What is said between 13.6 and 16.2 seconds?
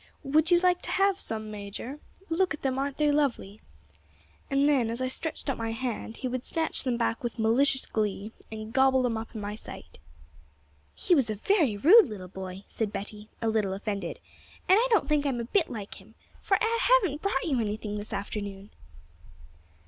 offended, 'and I don't think I'm a bit like him,